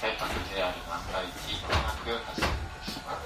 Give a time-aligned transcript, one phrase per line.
[0.00, 2.44] 改革 JR 万が一うまく走っ
[2.80, 3.20] てしまう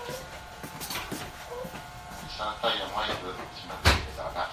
[2.34, 4.50] 3回の前部しまっていたがが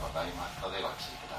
[0.00, 1.29] ございましたでご注意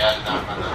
[0.00, 0.69] Yeah.